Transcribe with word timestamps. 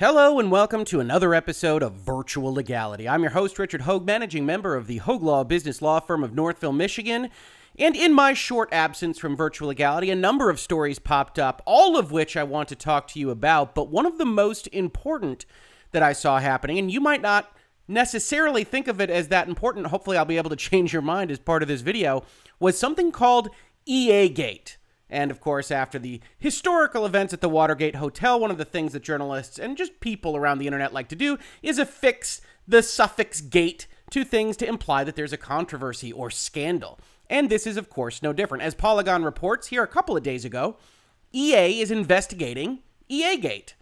Hello 0.00 0.38
and 0.38 0.48
welcome 0.48 0.84
to 0.84 1.00
another 1.00 1.34
episode 1.34 1.82
of 1.82 1.94
Virtual 1.94 2.54
Legality. 2.54 3.08
I'm 3.08 3.22
your 3.22 3.32
host, 3.32 3.58
Richard 3.58 3.80
Hoeg, 3.80 4.04
managing 4.04 4.46
member 4.46 4.76
of 4.76 4.86
the 4.86 5.00
Hoeg 5.00 5.22
Law 5.22 5.42
Business 5.42 5.82
Law 5.82 5.98
Firm 5.98 6.22
of 6.22 6.32
Northville, 6.32 6.72
Michigan. 6.72 7.30
And 7.76 7.96
in 7.96 8.14
my 8.14 8.32
short 8.32 8.68
absence 8.72 9.18
from 9.18 9.36
Virtual 9.36 9.66
Legality, 9.66 10.08
a 10.10 10.14
number 10.14 10.50
of 10.50 10.60
stories 10.60 11.00
popped 11.00 11.36
up, 11.36 11.62
all 11.66 11.96
of 11.96 12.12
which 12.12 12.36
I 12.36 12.44
want 12.44 12.68
to 12.68 12.76
talk 12.76 13.08
to 13.08 13.18
you 13.18 13.30
about. 13.30 13.74
But 13.74 13.90
one 13.90 14.06
of 14.06 14.18
the 14.18 14.24
most 14.24 14.68
important 14.68 15.46
that 15.90 16.04
I 16.04 16.12
saw 16.12 16.38
happening, 16.38 16.78
and 16.78 16.92
you 16.92 17.00
might 17.00 17.20
not 17.20 17.50
necessarily 17.88 18.62
think 18.62 18.86
of 18.86 19.00
it 19.00 19.10
as 19.10 19.26
that 19.28 19.48
important, 19.48 19.88
hopefully 19.88 20.16
I'll 20.16 20.24
be 20.24 20.36
able 20.36 20.50
to 20.50 20.56
change 20.70 20.92
your 20.92 21.02
mind 21.02 21.32
as 21.32 21.40
part 21.40 21.62
of 21.62 21.66
this 21.66 21.80
video, 21.80 22.22
was 22.60 22.78
something 22.78 23.10
called 23.10 23.48
EA 23.84 24.28
Gate. 24.28 24.78
And 25.10 25.30
of 25.30 25.40
course, 25.40 25.70
after 25.70 25.98
the 25.98 26.20
historical 26.38 27.06
events 27.06 27.32
at 27.32 27.40
the 27.40 27.48
Watergate 27.48 27.96
Hotel, 27.96 28.38
one 28.38 28.50
of 28.50 28.58
the 28.58 28.64
things 28.64 28.92
that 28.92 29.02
journalists 29.02 29.58
and 29.58 29.76
just 29.76 30.00
people 30.00 30.36
around 30.36 30.58
the 30.58 30.66
internet 30.66 30.92
like 30.92 31.08
to 31.08 31.16
do 31.16 31.38
is 31.62 31.78
affix 31.78 32.40
the 32.66 32.82
suffix 32.82 33.40
gate 33.40 33.86
to 34.10 34.24
things 34.24 34.56
to 34.58 34.68
imply 34.68 35.04
that 35.04 35.16
there's 35.16 35.32
a 35.32 35.38
controversy 35.38 36.12
or 36.12 36.30
scandal. 36.30 36.98
And 37.30 37.50
this 37.50 37.66
is, 37.66 37.76
of 37.76 37.90
course, 37.90 38.22
no 38.22 38.32
different. 38.32 38.64
As 38.64 38.74
Polygon 38.74 39.22
reports 39.22 39.68
here 39.68 39.82
a 39.82 39.88
couple 39.88 40.16
of 40.16 40.22
days 40.22 40.44
ago, 40.44 40.76
EA 41.32 41.80
is 41.80 41.90
investigating 41.90 42.80
EA 43.08 43.36
Gate 43.36 43.74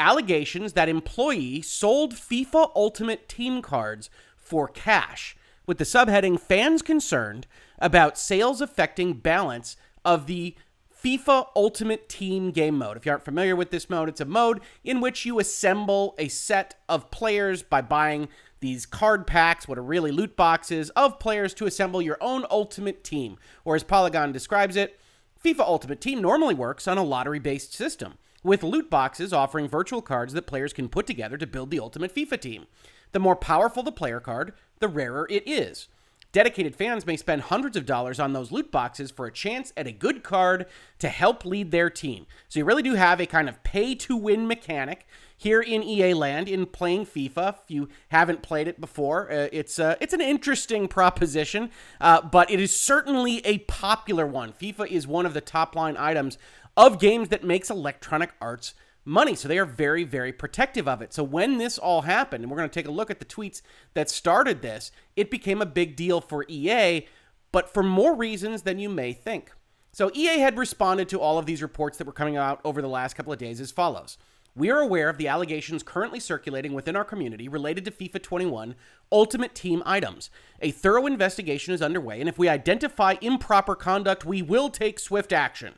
allegations 0.00 0.72
that 0.72 0.88
employee 0.88 1.60
sold 1.60 2.14
FIFA 2.14 2.72
Ultimate 2.74 3.28
Team 3.28 3.60
cards 3.60 4.08
for 4.34 4.66
cash, 4.66 5.36
with 5.66 5.78
the 5.78 5.84
subheading 5.84 6.40
fans 6.40 6.80
concerned 6.80 7.46
about 7.78 8.18
sales 8.18 8.62
affecting 8.62 9.12
balance 9.14 9.76
of 10.04 10.26
the 10.26 10.54
FIFA 11.02 11.46
Ultimate 11.56 12.08
Team 12.08 12.50
game 12.50 12.76
mode. 12.76 12.96
If 12.96 13.06
you 13.06 13.12
aren't 13.12 13.24
familiar 13.24 13.56
with 13.56 13.70
this 13.70 13.88
mode, 13.88 14.08
it's 14.08 14.20
a 14.20 14.26
mode 14.26 14.60
in 14.84 15.00
which 15.00 15.24
you 15.24 15.38
assemble 15.38 16.14
a 16.18 16.28
set 16.28 16.74
of 16.88 17.10
players 17.10 17.62
by 17.62 17.80
buying 17.80 18.28
these 18.60 18.84
card 18.84 19.26
packs, 19.26 19.66
what 19.66 19.78
are 19.78 19.82
really 19.82 20.10
loot 20.10 20.36
boxes, 20.36 20.90
of 20.90 21.18
players 21.18 21.54
to 21.54 21.64
assemble 21.64 22.02
your 22.02 22.18
own 22.20 22.44
ultimate 22.50 23.02
team. 23.02 23.38
Or 23.64 23.74
as 23.74 23.82
Polygon 23.82 24.32
describes 24.32 24.76
it, 24.76 25.00
FIFA 25.42 25.60
Ultimate 25.60 26.00
Team 26.02 26.20
normally 26.20 26.54
works 26.54 26.86
on 26.86 26.98
a 26.98 27.02
lottery 27.02 27.38
based 27.38 27.72
system, 27.72 28.18
with 28.42 28.62
loot 28.62 28.90
boxes 28.90 29.32
offering 29.32 29.68
virtual 29.68 30.02
cards 30.02 30.34
that 30.34 30.46
players 30.46 30.74
can 30.74 30.90
put 30.90 31.06
together 31.06 31.38
to 31.38 31.46
build 31.46 31.70
the 31.70 31.80
ultimate 31.80 32.14
FIFA 32.14 32.40
team. 32.40 32.66
The 33.12 33.18
more 33.18 33.36
powerful 33.36 33.82
the 33.82 33.90
player 33.90 34.20
card, 34.20 34.52
the 34.80 34.88
rarer 34.88 35.26
it 35.30 35.48
is. 35.48 35.88
Dedicated 36.32 36.76
fans 36.76 37.06
may 37.06 37.16
spend 37.16 37.42
hundreds 37.42 37.76
of 37.76 37.84
dollars 37.84 38.20
on 38.20 38.32
those 38.32 38.52
loot 38.52 38.70
boxes 38.70 39.10
for 39.10 39.26
a 39.26 39.32
chance 39.32 39.72
at 39.76 39.88
a 39.88 39.92
good 39.92 40.22
card 40.22 40.66
to 41.00 41.08
help 41.08 41.44
lead 41.44 41.72
their 41.72 41.90
team. 41.90 42.26
So 42.48 42.60
you 42.60 42.64
really 42.64 42.84
do 42.84 42.94
have 42.94 43.20
a 43.20 43.26
kind 43.26 43.48
of 43.48 43.62
pay 43.64 43.96
to 43.96 44.16
win 44.16 44.46
mechanic 44.46 45.08
here 45.36 45.60
in 45.60 45.82
EA 45.82 46.14
land 46.14 46.48
in 46.48 46.66
playing 46.66 47.06
FIFA. 47.06 47.56
If 47.64 47.70
you 47.70 47.88
haven't 48.10 48.42
played 48.42 48.68
it 48.68 48.80
before, 48.80 49.28
uh, 49.30 49.48
it's 49.50 49.80
uh, 49.80 49.96
it's 50.00 50.12
an 50.12 50.20
interesting 50.20 50.86
proposition, 50.86 51.70
uh, 52.00 52.22
but 52.22 52.48
it 52.48 52.60
is 52.60 52.78
certainly 52.78 53.44
a 53.44 53.58
popular 53.58 54.26
one. 54.26 54.52
FIFA 54.52 54.86
is 54.86 55.08
one 55.08 55.26
of 55.26 55.34
the 55.34 55.40
top 55.40 55.74
line 55.74 55.96
items 55.96 56.38
of 56.76 57.00
games 57.00 57.28
that 57.30 57.42
makes 57.42 57.70
Electronic 57.70 58.34
Arts 58.40 58.74
money. 59.10 59.34
So 59.34 59.48
they 59.48 59.58
are 59.58 59.66
very, 59.66 60.04
very 60.04 60.32
protective 60.32 60.88
of 60.88 61.02
it. 61.02 61.12
So 61.12 61.22
when 61.22 61.58
this 61.58 61.76
all 61.76 62.02
happened, 62.02 62.44
and 62.44 62.50
we're 62.50 62.56
going 62.56 62.70
to 62.70 62.74
take 62.74 62.88
a 62.88 62.92
look 62.92 63.10
at 63.10 63.18
the 63.18 63.24
tweets 63.24 63.60
that 63.94 64.08
started 64.08 64.62
this, 64.62 64.92
it 65.16 65.30
became 65.30 65.60
a 65.60 65.66
big 65.66 65.96
deal 65.96 66.20
for 66.20 66.46
EA, 66.48 67.06
but 67.52 67.72
for 67.72 67.82
more 67.82 68.14
reasons 68.14 68.62
than 68.62 68.78
you 68.78 68.88
may 68.88 69.12
think. 69.12 69.52
So 69.92 70.10
EA 70.14 70.38
had 70.38 70.56
responded 70.56 71.08
to 71.08 71.20
all 71.20 71.38
of 71.38 71.46
these 71.46 71.62
reports 71.62 71.98
that 71.98 72.06
were 72.06 72.12
coming 72.12 72.36
out 72.36 72.60
over 72.64 72.80
the 72.80 72.88
last 72.88 73.14
couple 73.14 73.32
of 73.32 73.40
days 73.40 73.60
as 73.60 73.72
follows. 73.72 74.16
We 74.54 74.70
are 74.70 74.80
aware 74.80 75.08
of 75.08 75.16
the 75.16 75.28
allegations 75.28 75.82
currently 75.82 76.20
circulating 76.20 76.72
within 76.72 76.96
our 76.96 77.04
community 77.04 77.48
related 77.48 77.84
to 77.84 77.90
FIFA 77.90 78.22
21 78.22 78.74
Ultimate 79.12 79.54
Team 79.54 79.82
items. 79.86 80.30
A 80.60 80.70
thorough 80.70 81.06
investigation 81.06 81.74
is 81.74 81.82
underway, 81.82 82.20
and 82.20 82.28
if 82.28 82.38
we 82.38 82.48
identify 82.48 83.14
improper 83.20 83.74
conduct, 83.74 84.24
we 84.24 84.42
will 84.42 84.68
take 84.68 84.98
swift 84.98 85.32
action. 85.32 85.74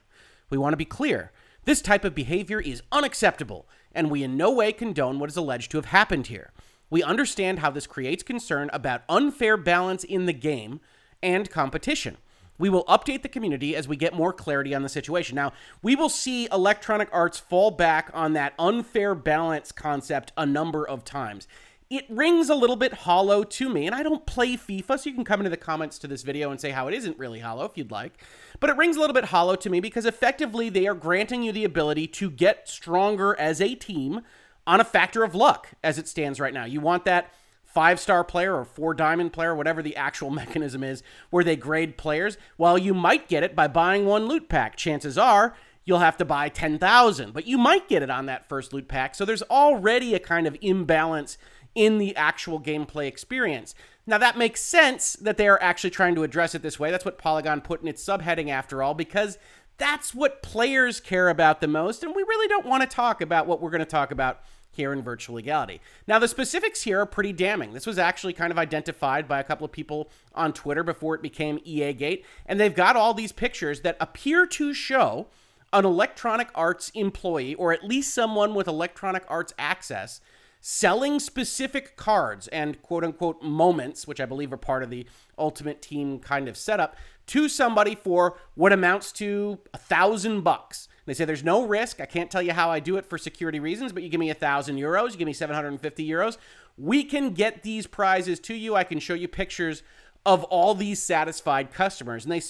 We 0.50 0.58
want 0.58 0.72
to 0.74 0.78
be 0.78 0.84
clear 0.84 1.32
this 1.64 1.80
type 1.80 2.04
of 2.04 2.14
behavior 2.14 2.60
is 2.60 2.82
unacceptable, 2.90 3.68
and 3.92 4.10
we 4.10 4.22
in 4.22 4.36
no 4.36 4.50
way 4.50 4.72
condone 4.72 5.18
what 5.18 5.30
is 5.30 5.36
alleged 5.36 5.70
to 5.70 5.78
have 5.78 5.86
happened 5.86 6.26
here. 6.26 6.52
We 6.90 7.02
understand 7.02 7.60
how 7.60 7.70
this 7.70 7.86
creates 7.86 8.22
concern 8.22 8.68
about 8.72 9.02
unfair 9.08 9.56
balance 9.56 10.04
in 10.04 10.26
the 10.26 10.32
game 10.32 10.80
and 11.22 11.48
competition. 11.50 12.18
We 12.58 12.68
will 12.68 12.84
update 12.84 13.22
the 13.22 13.28
community 13.28 13.74
as 13.74 13.88
we 13.88 13.96
get 13.96 14.14
more 14.14 14.32
clarity 14.32 14.74
on 14.74 14.82
the 14.82 14.88
situation. 14.88 15.34
Now, 15.36 15.52
we 15.82 15.96
will 15.96 16.08
see 16.08 16.48
Electronic 16.52 17.08
Arts 17.10 17.38
fall 17.38 17.70
back 17.70 18.10
on 18.12 18.34
that 18.34 18.54
unfair 18.58 19.14
balance 19.14 19.72
concept 19.72 20.32
a 20.36 20.44
number 20.44 20.86
of 20.86 21.04
times 21.04 21.48
it 21.92 22.06
rings 22.08 22.48
a 22.48 22.54
little 22.54 22.76
bit 22.76 22.94
hollow 22.94 23.44
to 23.44 23.68
me. 23.68 23.86
And 23.86 23.94
I 23.94 24.02
don't 24.02 24.24
play 24.24 24.56
FIFA, 24.56 24.98
so 24.98 25.10
you 25.10 25.14
can 25.14 25.24
come 25.24 25.40
into 25.40 25.50
the 25.50 25.58
comments 25.58 25.98
to 25.98 26.08
this 26.08 26.22
video 26.22 26.50
and 26.50 26.58
say 26.58 26.70
how 26.70 26.88
it 26.88 26.94
isn't 26.94 27.18
really 27.18 27.40
hollow 27.40 27.66
if 27.66 27.76
you'd 27.76 27.90
like. 27.90 28.14
But 28.60 28.70
it 28.70 28.78
rings 28.78 28.96
a 28.96 29.00
little 29.00 29.12
bit 29.12 29.26
hollow 29.26 29.56
to 29.56 29.68
me 29.68 29.78
because 29.78 30.06
effectively 30.06 30.70
they 30.70 30.86
are 30.86 30.94
granting 30.94 31.42
you 31.42 31.52
the 31.52 31.64
ability 31.64 32.06
to 32.06 32.30
get 32.30 32.66
stronger 32.66 33.38
as 33.38 33.60
a 33.60 33.74
team 33.74 34.22
on 34.66 34.80
a 34.80 34.84
factor 34.84 35.22
of 35.22 35.34
luck 35.34 35.68
as 35.84 35.98
it 35.98 36.08
stands 36.08 36.40
right 36.40 36.54
now. 36.54 36.64
You 36.64 36.80
want 36.80 37.04
that 37.04 37.30
five 37.62 38.00
star 38.00 38.24
player 38.24 38.56
or 38.56 38.64
four 38.64 38.94
diamond 38.94 39.34
player, 39.34 39.54
whatever 39.54 39.82
the 39.82 39.96
actual 39.96 40.30
mechanism 40.42 40.82
is, 40.82 41.02
where 41.28 41.44
they 41.44 41.56
grade 41.56 41.98
players. 41.98 42.38
Well, 42.56 42.78
you 42.78 42.94
might 42.94 43.28
get 43.28 43.42
it 43.42 43.54
by 43.54 43.68
buying 43.68 44.06
one 44.06 44.26
loot 44.28 44.48
pack. 44.48 44.76
Chances 44.76 45.18
are 45.18 45.54
you'll 45.84 45.98
have 45.98 46.16
to 46.16 46.24
buy 46.24 46.48
10,000, 46.48 47.32
but 47.32 47.46
you 47.46 47.58
might 47.58 47.88
get 47.88 48.02
it 48.02 48.10
on 48.10 48.26
that 48.26 48.48
first 48.48 48.72
loot 48.72 48.88
pack. 48.88 49.14
So 49.14 49.24
there's 49.24 49.42
already 49.42 50.14
a 50.14 50.18
kind 50.18 50.46
of 50.46 50.56
imbalance 50.60 51.38
in 51.74 51.98
the 51.98 52.14
actual 52.16 52.60
gameplay 52.60 53.06
experience. 53.06 53.74
Now, 54.06 54.18
that 54.18 54.36
makes 54.36 54.60
sense 54.60 55.14
that 55.14 55.36
they 55.36 55.48
are 55.48 55.62
actually 55.62 55.90
trying 55.90 56.14
to 56.16 56.22
address 56.24 56.54
it 56.54 56.62
this 56.62 56.78
way. 56.78 56.90
That's 56.90 57.04
what 57.04 57.18
Polygon 57.18 57.60
put 57.60 57.82
in 57.82 57.88
its 57.88 58.04
subheading, 58.04 58.48
after 58.48 58.82
all, 58.82 58.94
because 58.94 59.38
that's 59.78 60.14
what 60.14 60.42
players 60.42 61.00
care 61.00 61.28
about 61.28 61.60
the 61.60 61.68
most. 61.68 62.02
And 62.02 62.14
we 62.14 62.22
really 62.22 62.48
don't 62.48 62.66
want 62.66 62.82
to 62.82 62.88
talk 62.88 63.20
about 63.20 63.46
what 63.46 63.60
we're 63.60 63.70
going 63.70 63.78
to 63.80 63.84
talk 63.84 64.10
about 64.10 64.40
here 64.72 64.92
in 64.92 65.02
virtual 65.02 65.36
legality. 65.36 65.80
Now, 66.06 66.18
the 66.18 66.26
specifics 66.26 66.82
here 66.82 67.00
are 67.00 67.06
pretty 67.06 67.32
damning. 67.32 67.74
This 67.74 67.86
was 67.86 67.98
actually 67.98 68.32
kind 68.32 68.50
of 68.50 68.58
identified 68.58 69.28
by 69.28 69.38
a 69.38 69.44
couple 69.44 69.64
of 69.64 69.72
people 69.72 70.10
on 70.34 70.52
Twitter 70.52 70.82
before 70.82 71.14
it 71.14 71.22
became 71.22 71.60
EA 71.64 71.92
Gate, 71.92 72.24
and 72.46 72.58
they've 72.58 72.74
got 72.74 72.96
all 72.96 73.14
these 73.14 73.32
pictures 73.32 73.82
that 73.82 73.98
appear 74.00 74.46
to 74.46 74.72
show 74.72 75.28
an 75.74 75.84
Electronic 75.84 76.48
Arts 76.54 76.90
employee, 76.90 77.54
or 77.54 77.72
at 77.72 77.84
least 77.84 78.14
someone 78.14 78.54
with 78.54 78.66
Electronic 78.66 79.24
Arts 79.28 79.54
access, 79.58 80.20
selling 80.62 81.18
specific 81.18 81.96
cards 81.96 82.46
and 82.48 82.80
quote 82.80 83.04
unquote 83.04 83.42
moments, 83.42 84.06
which 84.06 84.20
I 84.20 84.26
believe 84.26 84.52
are 84.52 84.56
part 84.56 84.82
of 84.82 84.90
the 84.90 85.06
ultimate 85.36 85.82
team 85.82 86.20
kind 86.20 86.48
of 86.48 86.56
setup, 86.56 86.96
to 87.26 87.48
somebody 87.48 87.94
for 87.96 88.38
what 88.54 88.72
amounts 88.72 89.12
to 89.12 89.58
a 89.74 89.78
thousand 89.78 90.42
bucks. 90.42 90.88
They 91.04 91.14
say 91.14 91.24
there's 91.24 91.42
no 91.42 91.66
risk. 91.66 92.00
I 92.00 92.06
can't 92.06 92.30
tell 92.30 92.42
you 92.42 92.52
how 92.52 92.70
I 92.70 92.78
do 92.78 92.96
it 92.96 93.06
for 93.06 93.18
security 93.18 93.58
reasons, 93.58 93.92
but 93.92 94.04
you 94.04 94.08
give 94.08 94.20
me 94.20 94.30
a 94.30 94.34
thousand 94.34 94.76
euros, 94.76 95.12
you 95.12 95.18
give 95.18 95.26
me 95.26 95.32
750 95.32 96.08
euros. 96.08 96.38
We 96.78 97.02
can 97.02 97.30
get 97.30 97.64
these 97.64 97.88
prizes 97.88 98.38
to 98.40 98.54
you. 98.54 98.76
I 98.76 98.84
can 98.84 99.00
show 99.00 99.14
you 99.14 99.28
pictures 99.28 99.82
of 100.24 100.44
all 100.44 100.74
these 100.74 101.02
satisfied 101.02 101.72
customers. 101.72 102.24
And 102.24 102.32
they 102.32 102.40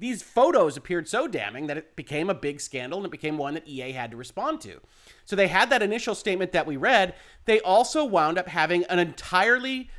these 0.00 0.22
photos 0.22 0.78
appeared 0.78 1.06
so 1.06 1.28
damning 1.28 1.66
that 1.66 1.76
it 1.76 1.94
became 1.94 2.30
a 2.30 2.34
big 2.34 2.58
scandal 2.60 2.98
and 2.98 3.06
it 3.06 3.12
became 3.12 3.36
one 3.36 3.52
that 3.52 3.68
EA 3.68 3.92
had 3.92 4.10
to 4.10 4.16
respond 4.16 4.60
to. 4.62 4.80
So 5.26 5.36
they 5.36 5.48
had 5.48 5.68
that 5.68 5.82
initial 5.82 6.14
statement 6.14 6.52
that 6.52 6.66
we 6.66 6.78
read. 6.78 7.14
They 7.44 7.60
also 7.60 8.04
wound 8.06 8.38
up 8.38 8.48
having 8.48 8.84
an 8.84 8.98
entirely 8.98 9.90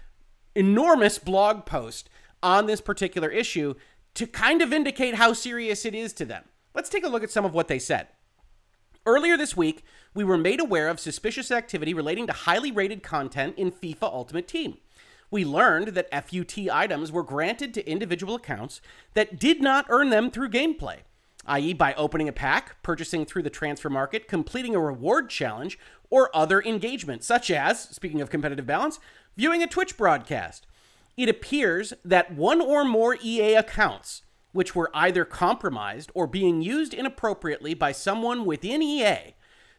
enormous 0.56 1.20
blog 1.20 1.68
post 1.68 2.10
on 2.42 2.66
this 2.66 2.82
particular 2.82 3.30
issue 3.30 3.76
to 4.16 4.26
kind 4.26 4.64
of 4.64 4.74
indicate 4.74 5.16
how 5.16 5.34
serious 5.34 5.86
it 5.86 5.94
is 5.94 6.14
to 6.14 6.26
them. 6.26 6.46
Let's 6.74 6.90
take 6.90 7.06
a 7.06 7.10
look 7.10 7.24
at 7.24 7.32
some 7.32 7.46
of 7.46 7.54
what 7.54 7.68
they 7.68 7.80
said. 7.80 8.08
Earlier 9.06 9.38
this 9.38 9.56
week, 9.56 9.84
we 10.16 10.24
were 10.24 10.38
made 10.38 10.60
aware 10.60 10.90
of 10.90 11.00
suspicious 11.00 11.52
activity 11.52 11.94
relating 11.94 12.26
to 12.26 12.34
highly 12.34 12.72
rated 12.72 13.04
content 13.04 13.56
in 13.56 13.72
FIFA 13.72 14.04
Ultimate 14.04 14.48
Team 14.48 14.78
we 15.32 15.46
learned 15.46 15.90
that 15.90 16.12
FUT 16.12 16.70
items 16.70 17.12
were 17.12 17.24
granted 17.24 17.74
to 17.74 17.90
individual 17.90 18.36
accounts 18.36 18.82
that 19.14 19.40
did 19.40 19.62
not 19.62 19.86
earn 19.90 20.10
them 20.10 20.30
through 20.30 20.50
gameplay, 20.50 20.98
i.e., 21.46 21.74
by 21.74 21.94
opening 21.94 22.28
a 22.28 22.34
pack, 22.34 22.84
purchasing 22.84 23.26
through 23.26 23.44
the 23.44 23.50
transfer 23.50 23.90
market, 23.90 24.28
completing 24.28 24.76
a 24.76 24.80
reward 24.80 25.30
challenge, 25.30 25.80
or 26.10 26.30
other 26.36 26.62
engagement, 26.62 27.24
such 27.24 27.50
as, 27.50 27.80
speaking 27.80 28.20
of 28.20 28.30
competitive 28.30 28.68
balance, 28.68 29.00
viewing 29.38 29.64
a 29.64 29.68
Twitch 29.68 29.98
broadcast. 29.98 30.68
It 31.16 31.30
appears 31.30 31.94
that 32.04 32.34
one 32.34 32.62
or 32.62 32.84
more 32.84 33.18
EA 33.24 33.56
accounts, 33.56 34.24
which 34.52 34.76
were 34.76 34.92
either 34.94 35.24
compromised 35.24 36.12
or 36.14 36.28
being 36.28 36.62
used 36.62 36.94
inappropriately 36.94 37.74
by 37.74 37.94
someone 37.94 38.44
within 38.44 38.82
EA, 38.82 39.36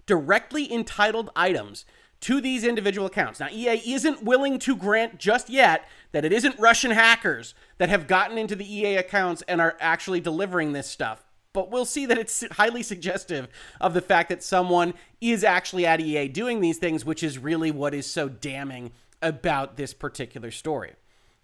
directly 0.07 0.73
entitled 0.73 1.31
items 1.37 1.85
to 2.23 2.41
these 2.41 2.65
individual 2.65 3.07
accounts. 3.07 3.41
Now, 3.41 3.49
EA 3.51 3.81
isn't 3.93 4.23
willing 4.23 4.59
to 4.61 4.77
grant 4.77 5.19
just 5.19 5.51
yet 5.51 5.89
that 6.13 6.25
it 6.25 6.33
isn't 6.33 6.59
Russian 6.59 6.93
hackers 6.93 7.55
that 7.79 7.89
have 7.89 8.07
gotten 8.07 8.39
into 8.39 8.57
the 8.57 8.75
EA 8.75 8.97
accounts 8.97 9.43
and 9.49 9.61
are 9.61 9.77
actually 9.81 10.21
delivering 10.21 10.73
this 10.73 10.89
stuff. 10.89 11.25
but 11.53 11.71
we'll 11.71 11.85
see 11.85 12.07
that 12.07 12.17
it's 12.17 12.45
highly 12.53 12.83
suggestive 12.93 13.47
of 13.81 13.93
the 13.93 14.01
fact 14.01 14.31
that 14.31 14.43
someone 14.43 14.95
is 15.21 15.45
actually 15.45 15.85
at 15.85 16.01
EA 16.01 16.27
doing 16.29 16.61
these 16.61 16.79
things, 16.79 17.05
which 17.05 17.23
is 17.23 17.39
really 17.39 17.71
what 17.71 17.93
is 17.93 18.07
so 18.07 18.29
damning 18.29 18.91
about 19.21 19.77
this 19.77 19.93
particular 19.93 20.51
story. 20.51 20.93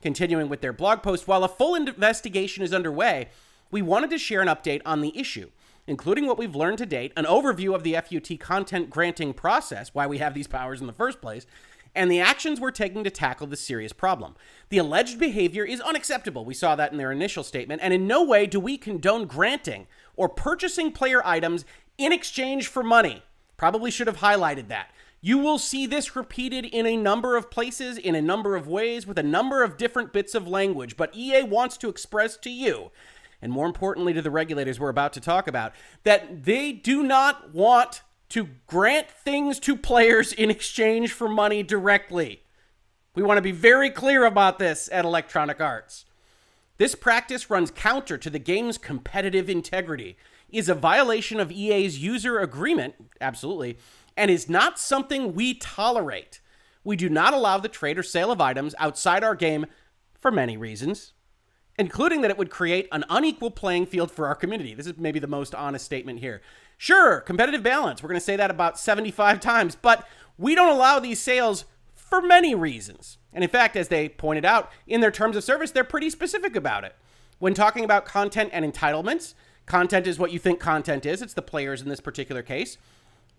Continuing 0.01 0.49
with 0.49 0.61
their 0.61 0.73
blog 0.73 1.03
post, 1.03 1.29
while 1.29 1.45
a 1.45 1.49
full 1.49 1.75
investigation 1.75 2.63
is 2.63 2.73
underway, 2.73 3.29
we 3.71 3.83
wanted 3.83 4.11
to 4.11 4.19
share 4.19 4.41
an 4.41 4.49
update 4.49 4.81
on 4.87 5.01
the 5.01 5.17
issue, 5.19 5.51
including 5.89 6.27
what 6.27 6.39
we've 6.39 6.55
learned 6.55 6.79
to 6.79 6.87
date, 6.87 7.13
an 7.17 7.25
overview 7.25 7.75
of 7.75 7.83
the 7.83 7.95
FUT 7.95 8.39
content 8.39 8.91
granting 8.91 9.33
process, 9.33 9.95
why 9.95 10.07
we 10.07 10.19
have 10.19 10.35
these 10.35 10.47
powers 10.47 10.81
in 10.81 10.87
the 10.87 10.93
first 10.93 11.21
place, 11.21 11.47
and 11.95 12.11
the 12.11 12.21
actions 12.21 12.61
we're 12.61 12.71
taking 12.71 13.03
to 13.03 13.11
tackle 13.11 13.47
this 13.47 13.61
serious 13.61 13.93
problem. 13.93 14.37
The 14.69 14.79
alleged 14.79 15.19
behavior 15.19 15.65
is 15.65 15.81
unacceptable. 15.81 16.45
We 16.45 16.55
saw 16.55 16.77
that 16.77 16.93
in 16.93 16.99
their 16.99 17.11
initial 17.11 17.43
statement, 17.43 17.81
and 17.83 17.95
in 17.95 18.07
no 18.07 18.23
way 18.23 18.47
do 18.47 18.61
we 18.61 18.77
condone 18.77 19.25
granting 19.25 19.87
or 20.15 20.29
purchasing 20.29 20.93
player 20.93 21.23
items 21.25 21.65
in 21.97 22.13
exchange 22.13 22.69
for 22.69 22.83
money. 22.83 23.23
Probably 23.57 23.91
should 23.91 24.07
have 24.07 24.19
highlighted 24.19 24.69
that. 24.69 24.91
You 25.21 25.39
will 25.39 25.59
see 25.59 25.87
this 25.87 26.15
repeated 26.15 26.65
in 26.65 26.87
a 26.87 26.97
number 26.97 27.37
of 27.37 27.51
places, 27.51 27.99
in 27.99 28.15
a 28.15 28.23
number 28.23 28.55
of 28.55 28.69
ways, 28.69 29.05
with 29.05 29.19
a 29.19 29.23
number 29.23 29.65
of 29.65 29.77
different 29.77 30.13
bits 30.13 30.35
of 30.35 30.47
language, 30.47 30.97
but 30.97 31.17
EA 31.17 31.43
wants 31.43 31.77
to 31.79 31.89
express 31.89 32.37
to 32.37 32.51
you, 32.51 32.93
and 33.41 33.53
more 33.53 33.67
importantly 33.67 34.13
to 34.13 34.23
the 34.23 34.31
regulators 34.31 34.81
we're 34.81 34.89
about 34.89 35.13
to 35.13 35.21
talk 35.21 35.47
about, 35.47 35.73
that 36.05 36.45
they 36.45 36.73
do 36.73 37.03
not 37.03 37.55
want 37.55 38.03
to 38.31 38.49
grant 38.67 39.11
things 39.11 39.59
to 39.61 39.77
players 39.77 40.33
in 40.33 40.51
exchange 40.51 41.13
for 41.13 41.29
money 41.29 41.63
directly. 41.63 42.43
We 43.15 43.23
want 43.23 43.39
to 43.39 43.43
be 43.43 43.53
very 43.53 43.91
clear 43.91 44.25
about 44.25 44.59
this 44.59 44.89
at 44.93 45.05
Electronic 45.05 45.61
Arts. 45.61 46.05
This 46.77 46.95
practice 46.95 47.51
runs 47.51 47.71
counter 47.71 48.17
to 48.19 48.31
the 48.31 48.39
game's 48.39 48.79
competitive 48.79 49.51
integrity, 49.51 50.17
is 50.49 50.69
a 50.69 50.75
violation 50.75 51.41
of 51.41 51.53
EA's 51.53 51.99
user 51.99 52.39
agreement, 52.39 52.95
absolutely, 53.21 53.79
and 54.17 54.31
is 54.31 54.49
not 54.49 54.79
something 54.79 55.35
we 55.35 55.55
tolerate. 55.55 56.41
We 56.85 56.97
do 56.97 57.09
not 57.09 57.35
allow 57.35 57.59
the 57.59 57.69
trade 57.69 57.99
or 57.99 58.03
sale 58.03 58.31
of 58.31 58.41
items 58.41 58.75
outside 58.79 59.25
our 59.25 59.35
game 59.35 59.67
for 60.15 60.31
many 60.31 60.57
reasons, 60.57 61.13
including 61.79 62.23
that 62.23 62.31
it 62.31 62.37
would 62.37 62.51
create 62.51 62.89
an 62.91 63.05
unequal 63.09 63.51
playing 63.51 63.87
field 63.87 64.11
for 64.11 64.27
our 64.27 64.35
community. 64.35 64.75
This 64.75 64.87
is 64.87 64.99
maybe 64.99 65.19
the 65.19 65.27
most 65.27 65.55
honest 65.55 65.85
statement 65.85 66.19
here. 66.21 66.43
Sure, 66.77 67.21
competitive 67.21 67.63
balance. 67.63 68.03
We're 68.03 68.09
going 68.09 68.21
to 68.21 68.25
say 68.25 68.37
that 68.37 68.51
about 68.51 68.79
75 68.79 69.41
times, 69.41 69.77
but 69.77 70.07
we 70.37 70.55
don't 70.55 70.71
allow 70.71 70.99
these 70.99 71.21
sales 71.21 71.65
for 71.95 72.21
many 72.21 72.55
reasons. 72.55 73.19
And 73.33 73.45
in 73.45 73.51
fact, 73.51 73.77
as 73.77 73.89
they 73.89 74.09
pointed 74.09 74.45
out 74.45 74.71
in 74.87 75.01
their 75.01 75.11
terms 75.11 75.37
of 75.37 75.45
service, 75.45 75.71
they're 75.71 75.85
pretty 75.85 76.11
specific 76.11 76.57
about 76.57 76.85
it. 76.85 76.95
When 77.39 77.55
talking 77.55 77.85
about 77.85 78.05
content 78.05 78.51
and 78.53 78.65
entitlements, 78.65 79.35
content 79.67 80.07
is 80.07 80.19
what 80.19 80.33
you 80.33 80.39
think 80.39 80.59
content 80.59 81.07
is, 81.07 81.23
it's 81.23 81.35
the 81.35 81.43
players 81.43 81.83
in 81.83 81.89
this 81.89 82.01
particular 82.01 82.43
case. 82.43 82.79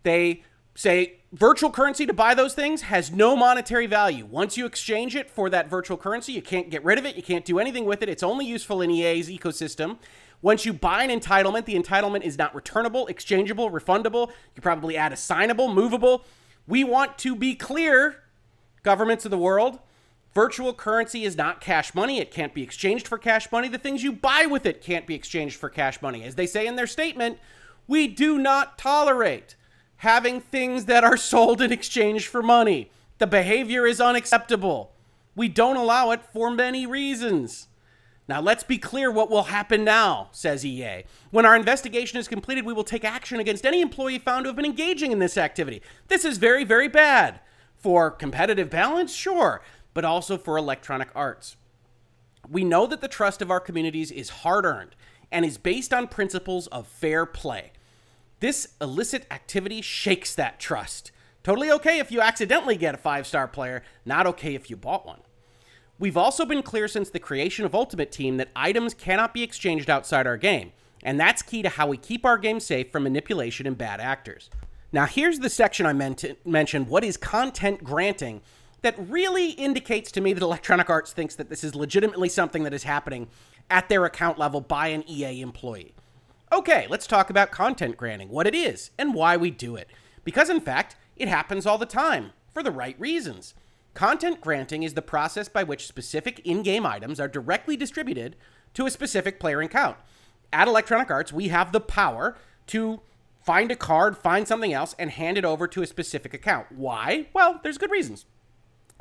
They 0.03 0.43
say 0.75 1.19
virtual 1.31 1.71
currency 1.71 2.05
to 2.05 2.13
buy 2.13 2.33
those 2.33 2.53
things 2.53 2.83
has 2.83 3.11
no 3.11 3.35
monetary 3.35 3.85
value. 3.85 4.25
Once 4.25 4.57
you 4.57 4.65
exchange 4.65 5.15
it 5.15 5.29
for 5.29 5.49
that 5.49 5.69
virtual 5.69 5.97
currency, 5.97 6.31
you 6.31 6.41
can't 6.41 6.69
get 6.69 6.83
rid 6.83 6.97
of 6.97 7.05
it, 7.05 7.15
you 7.15 7.23
can't 7.23 7.45
do 7.45 7.59
anything 7.59 7.85
with 7.85 8.01
it. 8.01 8.09
It's 8.09 8.23
only 8.23 8.45
useful 8.45 8.81
in 8.81 8.89
EA's 8.91 9.29
ecosystem. 9.29 9.97
Once 10.41 10.65
you 10.65 10.71
buy 10.71 11.03
an 11.03 11.19
entitlement, 11.19 11.65
the 11.65 11.75
entitlement 11.75 12.21
is 12.21 12.37
not 12.37 12.55
returnable, 12.55 13.07
exchangeable, 13.07 13.69
refundable. 13.69 14.31
You 14.55 14.61
probably 14.61 14.95
add 14.95 15.11
assignable, 15.11 15.73
movable. 15.73 16.23
We 16.65 16.83
want 16.83 17.17
to 17.19 17.35
be 17.35 17.55
clear, 17.55 18.23
governments 18.83 19.25
of 19.25 19.31
the 19.31 19.37
world. 19.37 19.79
Virtual 20.33 20.73
currency 20.73 21.25
is 21.25 21.35
not 21.35 21.59
cash 21.59 21.93
money. 21.93 22.19
It 22.19 22.31
can't 22.31 22.53
be 22.53 22.63
exchanged 22.63 23.07
for 23.07 23.17
cash 23.17 23.51
money. 23.51 23.67
The 23.67 23.77
things 23.77 24.03
you 24.03 24.13
buy 24.13 24.45
with 24.45 24.65
it 24.65 24.81
can't 24.81 25.07
be 25.07 25.15
exchanged 25.15 25.57
for 25.57 25.69
cash 25.69 26.01
money. 26.01 26.23
As 26.23 26.35
they 26.35 26.45
say 26.45 26.67
in 26.67 26.75
their 26.75 26.87
statement, 26.87 27.39
we 27.87 28.07
do 28.07 28.37
not 28.37 28.77
tolerate 28.77 29.55
having 29.99 30.39
things 30.39 30.85
that 30.85 31.03
are 31.03 31.17
sold 31.17 31.61
in 31.61 31.71
exchange 31.73 32.27
for 32.27 32.41
money. 32.41 32.89
The 33.17 33.27
behavior 33.27 33.85
is 33.85 33.99
unacceptable. 33.99 34.93
We 35.35 35.49
don't 35.49 35.75
allow 35.75 36.11
it 36.11 36.23
for 36.23 36.49
many 36.49 36.85
reasons. 36.85 37.67
Now, 38.25 38.39
let's 38.39 38.63
be 38.63 38.77
clear 38.77 39.11
what 39.11 39.29
will 39.29 39.43
happen 39.43 39.83
now, 39.83 40.29
says 40.31 40.65
EA. 40.65 41.03
When 41.31 41.45
our 41.45 41.55
investigation 41.55 42.17
is 42.17 42.29
completed, 42.29 42.65
we 42.65 42.71
will 42.71 42.85
take 42.85 43.03
action 43.03 43.41
against 43.41 43.65
any 43.65 43.81
employee 43.81 44.19
found 44.19 44.45
to 44.45 44.49
have 44.49 44.55
been 44.55 44.65
engaging 44.65 45.11
in 45.11 45.19
this 45.19 45.37
activity. 45.37 45.81
This 46.07 46.23
is 46.23 46.37
very, 46.37 46.63
very 46.63 46.87
bad. 46.87 47.41
For 47.75 48.09
competitive 48.09 48.69
balance, 48.69 49.13
sure, 49.13 49.61
but 49.93 50.05
also 50.05 50.37
for 50.37 50.57
electronic 50.57 51.09
arts. 51.13 51.57
We 52.49 52.63
know 52.63 52.87
that 52.87 53.01
the 53.01 53.07
trust 53.09 53.41
of 53.41 53.51
our 53.51 53.59
communities 53.59 54.11
is 54.11 54.29
hard 54.29 54.63
earned 54.63 54.95
and 55.29 55.43
is 55.43 55.57
based 55.57 55.93
on 55.93 56.07
principles 56.07 56.67
of 56.67 56.87
fair 56.87 57.25
play. 57.25 57.71
This 58.39 58.69
illicit 58.79 59.25
activity 59.31 59.81
shakes 59.81 60.33
that 60.35 60.59
trust. 60.59 61.11
Totally 61.43 61.71
okay 61.71 61.99
if 61.99 62.11
you 62.11 62.21
accidentally 62.21 62.77
get 62.77 62.95
a 62.95 62.97
five 62.97 63.27
star 63.27 63.47
player, 63.47 63.83
not 64.05 64.25
okay 64.27 64.55
if 64.55 64.69
you 64.69 64.77
bought 64.77 65.05
one. 65.05 65.21
We've 65.97 66.17
also 66.17 66.45
been 66.45 66.63
clear 66.63 66.87
since 66.87 67.09
the 67.09 67.19
creation 67.19 67.65
of 67.65 67.75
Ultimate 67.75 68.11
Team 68.11 68.37
that 68.37 68.49
items 68.55 68.93
cannot 68.93 69.33
be 69.33 69.43
exchanged 69.43 69.89
outside 69.89 70.25
our 70.25 70.37
game, 70.37 70.71
and 71.03 71.19
that's 71.19 71.41
key 71.41 71.61
to 71.61 71.69
how 71.69 71.87
we 71.87 71.97
keep 71.97 72.25
our 72.25 72.37
game 72.37 72.61
safe 72.61 72.91
from 72.91 73.03
manipulation 73.03 73.67
and 73.67 73.77
bad 73.77 73.99
actors. 73.99 74.49
Now, 74.93 75.05
here's 75.05 75.39
the 75.39 75.49
section 75.49 75.85
I 75.85 75.93
meant 75.93 76.19
to 76.19 76.37
mention 76.45 76.87
what 76.87 77.03
is 77.03 77.17
content 77.17 77.83
granting 77.83 78.41
that 78.81 78.95
really 78.97 79.51
indicates 79.51 80.11
to 80.13 80.21
me 80.21 80.31
that 80.31 80.41
Electronic 80.41 80.89
Arts 80.89 81.11
thinks 81.11 81.35
that 81.35 81.49
this 81.49 81.65
is 81.65 81.75
legitimately 81.75 82.29
something 82.29 82.63
that 82.63 82.73
is 82.73 82.83
happening 82.83 83.27
at 83.69 83.89
their 83.89 84.05
account 84.05 84.39
level 84.39 84.61
by 84.61 84.87
an 84.87 85.03
EA 85.07 85.41
employee. 85.41 85.93
Okay, 86.51 86.87
let's 86.89 87.05
talk 87.05 87.29
about 87.29 87.51
content 87.51 87.95
granting, 87.95 88.29
what 88.29 88.47
it 88.47 88.55
is, 88.55 88.89
and 88.97 89.13
why 89.13 89.37
we 89.37 89.51
do 89.51 89.75
it. 89.75 89.87
Because, 90.23 90.49
in 90.49 90.59
fact, 90.59 90.95
it 91.15 91.27
happens 91.27 91.65
all 91.65 91.77
the 91.77 91.85
time, 91.85 92.31
for 92.51 92.63
the 92.63 92.71
right 92.71 92.99
reasons. 92.99 93.53
Content 93.93 94.41
granting 94.41 94.81
is 94.81 94.95
the 94.95 95.01
process 95.01 95.47
by 95.47 95.63
which 95.63 95.85
specific 95.85 96.39
in 96.39 96.63
game 96.63 96.85
items 96.85 97.19
are 97.19 97.27
directly 97.27 97.77
distributed 97.77 98.35
to 98.73 98.87
a 98.87 98.91
specific 98.91 99.39
player 99.39 99.61
account. 99.61 99.97
At 100.51 100.67
Electronic 100.67 101.11
Arts, 101.11 101.31
we 101.31 101.49
have 101.49 101.71
the 101.71 101.79
power 101.79 102.35
to 102.67 103.01
find 103.43 103.71
a 103.71 103.75
card, 103.75 104.17
find 104.17 104.47
something 104.47 104.73
else, 104.73 104.95
and 104.97 105.11
hand 105.11 105.37
it 105.37 105.45
over 105.45 105.67
to 105.67 105.83
a 105.83 105.87
specific 105.87 106.33
account. 106.33 106.67
Why? 106.71 107.27
Well, 107.33 107.59
there's 107.61 107.77
good 107.77 107.91
reasons. 107.91 108.25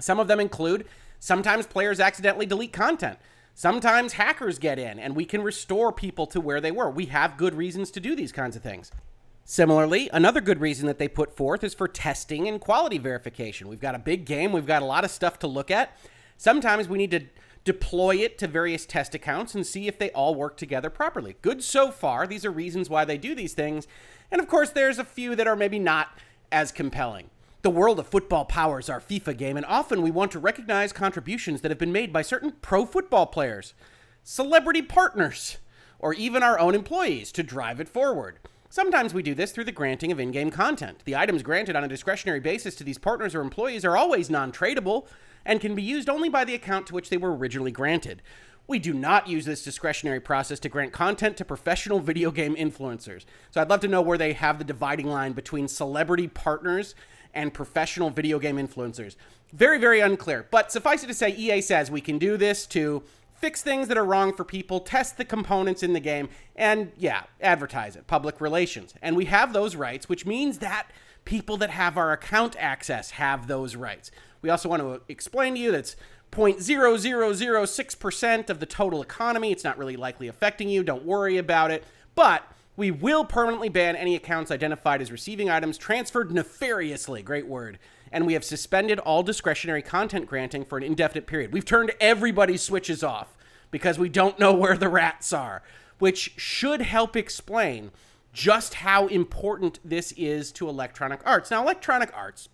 Some 0.00 0.20
of 0.20 0.28
them 0.28 0.40
include 0.40 0.86
sometimes 1.18 1.66
players 1.66 1.98
accidentally 1.98 2.46
delete 2.46 2.72
content. 2.72 3.18
Sometimes 3.58 4.12
hackers 4.12 4.60
get 4.60 4.78
in 4.78 5.00
and 5.00 5.16
we 5.16 5.24
can 5.24 5.42
restore 5.42 5.90
people 5.90 6.28
to 6.28 6.40
where 6.40 6.60
they 6.60 6.70
were. 6.70 6.88
We 6.88 7.06
have 7.06 7.36
good 7.36 7.54
reasons 7.54 7.90
to 7.90 7.98
do 7.98 8.14
these 8.14 8.30
kinds 8.30 8.54
of 8.54 8.62
things. 8.62 8.92
Similarly, 9.44 10.08
another 10.12 10.40
good 10.40 10.60
reason 10.60 10.86
that 10.86 11.00
they 11.00 11.08
put 11.08 11.36
forth 11.36 11.64
is 11.64 11.74
for 11.74 11.88
testing 11.88 12.46
and 12.46 12.60
quality 12.60 12.98
verification. 12.98 13.66
We've 13.66 13.80
got 13.80 13.96
a 13.96 13.98
big 13.98 14.26
game, 14.26 14.52
we've 14.52 14.64
got 14.64 14.82
a 14.82 14.84
lot 14.84 15.02
of 15.02 15.10
stuff 15.10 15.40
to 15.40 15.48
look 15.48 15.72
at. 15.72 15.90
Sometimes 16.36 16.88
we 16.88 16.98
need 16.98 17.10
to 17.10 17.24
deploy 17.64 18.18
it 18.18 18.38
to 18.38 18.46
various 18.46 18.86
test 18.86 19.12
accounts 19.16 19.56
and 19.56 19.66
see 19.66 19.88
if 19.88 19.98
they 19.98 20.12
all 20.12 20.36
work 20.36 20.56
together 20.56 20.88
properly. 20.88 21.34
Good 21.42 21.64
so 21.64 21.90
far. 21.90 22.28
These 22.28 22.44
are 22.44 22.52
reasons 22.52 22.88
why 22.88 23.04
they 23.04 23.18
do 23.18 23.34
these 23.34 23.54
things. 23.54 23.88
And 24.30 24.40
of 24.40 24.46
course, 24.46 24.70
there's 24.70 25.00
a 25.00 25.04
few 25.04 25.34
that 25.34 25.48
are 25.48 25.56
maybe 25.56 25.80
not 25.80 26.16
as 26.52 26.70
compelling. 26.70 27.28
The 27.62 27.70
world 27.70 27.98
of 27.98 28.06
football 28.06 28.44
powers 28.44 28.88
our 28.88 29.00
FIFA 29.00 29.36
game, 29.36 29.56
and 29.56 29.66
often 29.66 30.00
we 30.00 30.12
want 30.12 30.30
to 30.30 30.38
recognize 30.38 30.92
contributions 30.92 31.60
that 31.60 31.72
have 31.72 31.78
been 31.78 31.90
made 31.90 32.12
by 32.12 32.22
certain 32.22 32.52
pro 32.62 32.86
football 32.86 33.26
players, 33.26 33.74
celebrity 34.22 34.80
partners, 34.80 35.58
or 35.98 36.14
even 36.14 36.44
our 36.44 36.56
own 36.56 36.76
employees 36.76 37.32
to 37.32 37.42
drive 37.42 37.80
it 37.80 37.88
forward. 37.88 38.38
Sometimes 38.70 39.12
we 39.12 39.24
do 39.24 39.34
this 39.34 39.50
through 39.50 39.64
the 39.64 39.72
granting 39.72 40.12
of 40.12 40.20
in 40.20 40.30
game 40.30 40.52
content. 40.52 41.02
The 41.04 41.16
items 41.16 41.42
granted 41.42 41.74
on 41.74 41.82
a 41.82 41.88
discretionary 41.88 42.38
basis 42.38 42.76
to 42.76 42.84
these 42.84 42.98
partners 42.98 43.34
or 43.34 43.40
employees 43.40 43.84
are 43.84 43.96
always 43.96 44.30
non 44.30 44.52
tradable 44.52 45.08
and 45.44 45.60
can 45.60 45.74
be 45.74 45.82
used 45.82 46.08
only 46.08 46.28
by 46.28 46.44
the 46.44 46.54
account 46.54 46.86
to 46.86 46.94
which 46.94 47.10
they 47.10 47.16
were 47.16 47.34
originally 47.34 47.72
granted. 47.72 48.22
We 48.68 48.78
do 48.78 48.92
not 48.92 49.26
use 49.26 49.46
this 49.46 49.64
discretionary 49.64 50.20
process 50.20 50.60
to 50.60 50.68
grant 50.68 50.92
content 50.92 51.38
to 51.38 51.44
professional 51.44 51.98
video 51.98 52.30
game 52.30 52.54
influencers. 52.54 53.24
So 53.50 53.60
I'd 53.60 53.70
love 53.70 53.80
to 53.80 53.88
know 53.88 54.02
where 54.02 54.18
they 54.18 54.34
have 54.34 54.58
the 54.58 54.64
dividing 54.64 55.06
line 55.08 55.32
between 55.32 55.66
celebrity 55.66 56.28
partners 56.28 56.94
and 57.34 57.52
professional 57.54 58.10
video 58.10 58.38
game 58.38 58.56
influencers. 58.56 59.16
Very, 59.52 59.78
very 59.78 60.00
unclear. 60.00 60.46
But 60.50 60.70
suffice 60.72 61.02
it 61.02 61.06
to 61.06 61.14
say, 61.14 61.30
EA 61.30 61.60
says 61.60 61.90
we 61.90 62.00
can 62.00 62.18
do 62.18 62.36
this 62.36 62.66
to 62.68 63.02
fix 63.34 63.62
things 63.62 63.88
that 63.88 63.96
are 63.96 64.04
wrong 64.04 64.34
for 64.34 64.44
people, 64.44 64.80
test 64.80 65.16
the 65.16 65.24
components 65.24 65.82
in 65.82 65.92
the 65.92 66.00
game, 66.00 66.28
and 66.56 66.92
yeah, 66.98 67.22
advertise 67.40 67.96
it, 67.96 68.06
public 68.06 68.40
relations. 68.40 68.94
And 69.00 69.16
we 69.16 69.26
have 69.26 69.52
those 69.52 69.76
rights, 69.76 70.08
which 70.08 70.26
means 70.26 70.58
that 70.58 70.88
people 71.24 71.56
that 71.58 71.70
have 71.70 71.96
our 71.96 72.12
account 72.12 72.56
access 72.58 73.12
have 73.12 73.46
those 73.46 73.76
rights. 73.76 74.10
We 74.42 74.50
also 74.50 74.68
want 74.68 74.82
to 74.82 75.00
explain 75.08 75.54
to 75.54 75.60
you 75.60 75.70
that's 75.70 75.92
it's 75.92 76.66
0.0006% 76.68 78.50
of 78.50 78.60
the 78.60 78.66
total 78.66 79.00
economy. 79.02 79.50
It's 79.50 79.64
not 79.64 79.78
really 79.78 79.96
likely 79.96 80.28
affecting 80.28 80.68
you. 80.68 80.82
Don't 80.82 81.04
worry 81.04 81.38
about 81.38 81.70
it. 81.70 81.84
But 82.14 82.44
we 82.78 82.90
will 82.90 83.26
permanently 83.26 83.68
ban 83.68 83.94
any 83.94 84.14
accounts 84.14 84.50
identified 84.50 85.02
as 85.02 85.12
receiving 85.12 85.50
items 85.50 85.76
transferred 85.76 86.30
nefariously. 86.30 87.22
Great 87.22 87.46
word 87.46 87.78
and 88.12 88.26
we 88.26 88.32
have 88.32 88.44
suspended 88.44 88.98
all 89.00 89.22
discretionary 89.22 89.82
content 89.82 90.26
granting 90.26 90.64
for 90.64 90.78
an 90.78 90.84
indefinite 90.84 91.26
period. 91.26 91.52
We've 91.52 91.64
turned 91.64 91.92
everybody's 92.00 92.62
switches 92.62 93.02
off 93.02 93.36
because 93.70 93.98
we 93.98 94.08
don't 94.08 94.38
know 94.38 94.54
where 94.54 94.76
the 94.76 94.88
rats 94.88 95.32
are. 95.32 95.62
which 95.98 96.34
should 96.36 96.80
help 96.80 97.16
explain 97.16 97.90
just 98.32 98.74
how 98.74 99.08
important 99.08 99.80
this 99.84 100.12
is 100.12 100.52
to 100.52 100.68
Electronic 100.68 101.20
Arts. 101.24 101.50
Now, 101.50 101.60
Electronic 101.62 102.16
Arts 102.16 102.48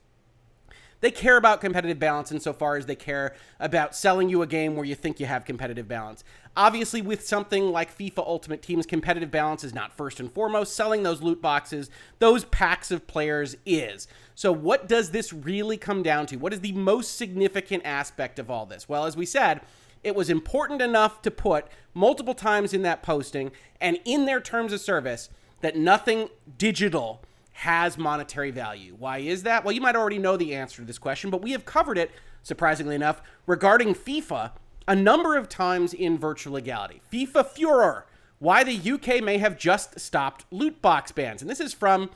they 1.00 1.10
care 1.10 1.36
about 1.36 1.60
competitive 1.60 1.98
balance 1.98 2.32
insofar 2.32 2.76
as 2.76 2.86
they 2.86 2.96
care 2.96 3.34
about 3.60 3.94
selling 3.94 4.28
you 4.28 4.42
a 4.42 4.46
game 4.46 4.76
where 4.76 4.84
you 4.84 4.94
think 4.94 5.20
you 5.20 5.26
have 5.26 5.44
competitive 5.44 5.88
balance. 5.88 6.24
Obviously, 6.56 7.02
with 7.02 7.26
something 7.26 7.72
like 7.72 7.96
FIFA 7.96 8.18
Ultimate 8.18 8.62
Team's 8.62 8.86
competitive 8.86 9.30
balance 9.30 9.64
is 9.64 9.74
not 9.74 9.96
first 9.96 10.20
and 10.20 10.32
foremost. 10.32 10.74
Selling 10.74 11.02
those 11.02 11.20
loot 11.20 11.42
boxes, 11.42 11.90
those 12.20 12.44
packs 12.44 12.90
of 12.90 13.06
players 13.06 13.56
is. 13.66 14.06
So, 14.36 14.52
what 14.52 14.88
does 14.88 15.10
this 15.10 15.32
really 15.32 15.76
come 15.76 16.02
down 16.02 16.26
to? 16.26 16.36
What 16.36 16.52
is 16.52 16.60
the 16.60 16.72
most 16.72 17.16
significant 17.16 17.84
aspect 17.84 18.38
of 18.38 18.50
all 18.50 18.66
this? 18.66 18.88
Well, 18.88 19.04
as 19.04 19.16
we 19.16 19.26
said, 19.26 19.62
it 20.04 20.14
was 20.14 20.30
important 20.30 20.80
enough 20.80 21.22
to 21.22 21.30
put 21.30 21.66
multiple 21.92 22.34
times 22.34 22.72
in 22.72 22.82
that 22.82 23.02
posting 23.02 23.50
and 23.80 23.98
in 24.04 24.26
their 24.26 24.40
terms 24.40 24.72
of 24.72 24.80
service 24.80 25.30
that 25.62 25.76
nothing 25.76 26.28
digital 26.58 27.22
has 27.54 27.96
monetary 27.96 28.50
value. 28.50 28.96
Why 28.98 29.18
is 29.18 29.44
that? 29.44 29.64
Well, 29.64 29.72
you 29.72 29.80
might 29.80 29.96
already 29.96 30.18
know 30.18 30.36
the 30.36 30.54
answer 30.54 30.82
to 30.82 30.86
this 30.86 30.98
question, 30.98 31.30
but 31.30 31.40
we 31.40 31.52
have 31.52 31.64
covered 31.64 31.96
it, 31.96 32.10
surprisingly 32.42 32.96
enough, 32.96 33.22
regarding 33.46 33.94
FIFA 33.94 34.50
a 34.86 34.96
number 34.96 35.36
of 35.36 35.48
times 35.48 35.94
in 35.94 36.18
virtual 36.18 36.54
legality. 36.54 37.00
FIFA 37.12 37.46
Furor, 37.46 38.06
why 38.38 38.64
the 38.64 38.92
UK 38.92 39.22
may 39.22 39.38
have 39.38 39.56
just 39.56 39.98
stopped 40.00 40.44
loot 40.50 40.82
box 40.82 41.12
bans. 41.12 41.40
And 41.40 41.50
this 41.50 41.60
is 41.60 41.72
from 41.72 42.10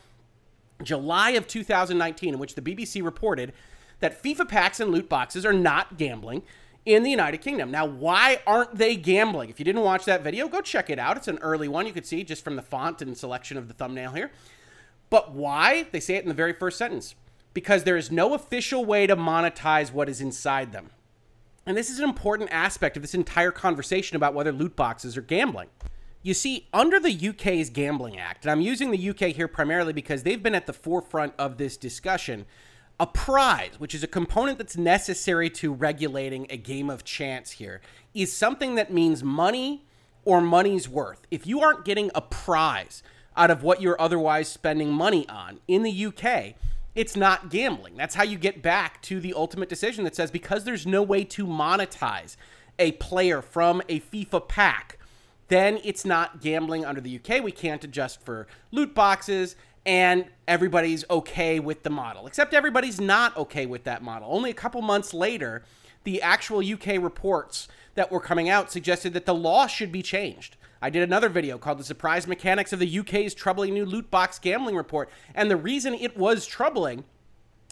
July 0.83 1.31
of 1.31 1.47
2019, 1.47 2.35
in 2.35 2.41
which 2.41 2.57
the 2.57 2.61
BBC 2.63 3.03
reported 3.03 3.53
that 4.01 4.21
FIFA 4.23 4.49
packs 4.49 4.81
and 4.81 4.91
loot 4.91 5.09
boxes 5.09 5.47
are 5.47 5.53
not 5.53 5.97
gambling 5.97 6.43
in 6.85 7.05
the 7.05 7.11
United 7.11 7.39
Kingdom. 7.39 7.71
Now, 7.71 7.87
why 7.87 8.41
aren't 8.45 8.77
they 8.77 8.97
gambling? 8.97 9.51
If 9.51 9.61
you 9.61 9.65
didn't 9.65 9.83
watch 9.83 10.05
that 10.07 10.23
video, 10.23 10.49
go 10.49 10.61
check 10.61 10.91
it 10.91 10.99
out. 10.99 11.17
It's 11.17 11.29
an 11.29 11.39
early 11.39 11.69
one. 11.69 11.87
You 11.87 11.93
could 11.93 12.07
see 12.07 12.25
just 12.25 12.43
from 12.43 12.57
the 12.57 12.63
font 12.63 13.01
and 13.03 13.17
selection 13.17 13.57
of 13.57 13.69
the 13.69 13.75
thumbnail 13.75 14.13
here. 14.13 14.31
But 15.11 15.33
why? 15.33 15.87
They 15.91 16.01
say 16.01 16.17
it 16.17 16.23
in 16.23 16.29
the 16.29 16.35
very 16.35 16.53
first 16.53 16.79
sentence 16.79 17.15
because 17.55 17.85
there 17.85 17.97
is 17.97 18.11
no 18.11 18.35
official 18.35 18.85
way 18.85 19.07
to 19.07 19.17
monetize 19.17 19.93
what 19.93 20.09
is 20.09 20.21
inside 20.21 20.73
them. 20.73 20.91
And 21.67 21.77
this 21.77 21.91
is 21.91 21.99
an 21.99 22.05
important 22.05 22.51
aspect 22.53 22.97
of 22.97 23.03
this 23.03 23.15
entire 23.15 23.51
conversation 23.51 24.17
about 24.17 24.35
whether 24.35 24.53
loot 24.53 24.77
boxes 24.77 25.17
are 25.17 25.23
gambling. 25.23 25.69
You 26.23 26.35
see, 26.35 26.69
under 26.73 26.99
the 26.99 27.29
UK's 27.29 27.71
Gambling 27.71 28.19
Act, 28.19 28.45
and 28.45 28.51
I'm 28.51 28.61
using 28.61 28.91
the 28.91 29.11
UK 29.11 29.35
here 29.35 29.49
primarily 29.49 29.93
because 29.93 30.23
they've 30.23 30.43
been 30.43 30.55
at 30.55 30.67
the 30.67 30.73
forefront 30.73 31.35
of 31.39 31.59
this 31.59 31.77
discussion, 31.77 32.45
a 32.99 33.07
prize, 33.07 33.79
which 33.79 33.95
is 33.95 34.03
a 34.03 34.09
component 34.09 34.59
that's 34.59 34.77
necessary 34.77 35.49
to 35.51 35.73
regulating 35.73 36.47
a 36.51 36.57
game 36.57 36.91
of 36.91 37.05
chance 37.05 37.53
here, 37.53 37.81
is 38.15 38.33
something 38.33 38.75
that 38.75 38.93
means 38.93 39.23
money 39.23 39.87
or 40.25 40.41
money's 40.41 40.89
worth. 40.89 41.27
If 41.31 41.47
you 41.47 41.61
aren't 41.61 41.85
getting 41.85 42.11
a 42.15 42.21
prize, 42.21 43.03
out 43.39 43.51
of 43.51 43.63
what 43.63 43.81
you're 43.81 44.01
otherwise 44.01 44.49
spending 44.49 44.91
money 44.91 45.27
on. 45.29 45.61
In 45.69 45.85
the 45.85 46.07
UK, 46.07 46.55
it's 46.95 47.17
not 47.17 47.49
gambling. 47.49 47.97
That's 47.97 48.17
how 48.17 48.25
you 48.25 48.37
get 48.37 48.61
back 48.61 49.01
to 49.03 49.21
the 49.21 49.33
ultimate 49.33 49.69
decision 49.69 50.03
that 50.05 50.17
says 50.17 50.33
because 50.33 50.65
there's 50.65 50.87
no 50.87 51.03
way 51.03 51.23
to 51.25 51.47
monetize 51.47 52.37
a 52.79 52.93
player 52.93 53.41
from 53.41 53.81
a 53.89 54.01
FIFA 54.01 54.49
pack, 54.49 54.99
then 55.47 55.79
it's 55.85 56.05
not 56.05 56.41
gambling 56.41 56.85
under 56.85 57.01
the 57.01 57.17
UK. 57.17 57.43
We 57.43 57.53
can't 57.53 57.83
adjust 57.85 58.21
for 58.23 58.49
loot 58.73 58.95
boxes 58.95 59.55
and 59.87 60.27
everybody's 60.47 61.05
okay 61.09 61.61
with 61.61 61.85
the 61.85 61.91
model. 61.91 62.27
Except 62.27 62.53
everybody's 62.53 63.01
not 63.01 63.37
okay 63.37 63.65
with 63.65 63.85
that 63.85 64.03
model. 64.03 64.29
Only 64.31 64.51
a 64.51 64.55
couple 64.55 64.83
months 64.83 65.15
later, 65.15 65.63
the 66.05 66.21
actual 66.21 66.59
UK 66.59 67.03
reports 67.03 67.69
that 67.95 68.11
were 68.11 68.21
coming 68.21 68.49
out 68.49 68.71
suggested 68.71 69.13
that 69.15 69.27
the 69.27 69.35
law 69.35 69.67
should 69.67 69.93
be 69.93 70.03
changed. 70.03 70.57
I 70.81 70.91
did 70.91 71.03
another 71.03 71.29
video 71.29 71.59
called 71.59 71.79
The 71.79 71.85
Surprise 71.85 72.27
Mechanics 72.29 72.73
of 72.73 72.79
the 72.79 72.99
UK's 73.01 73.35
Troubling 73.35 73.75
New 73.75 73.85
Loot 73.85 74.11
Box 74.11 74.39
Gambling 74.39 74.77
Report. 74.77 75.11
And 75.35 75.51
the 75.51 75.57
reason 75.57 75.93
it 75.95 76.17
was 76.17 76.47
troubling 76.47 77.05